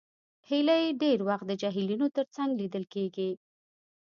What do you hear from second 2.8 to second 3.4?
کېږي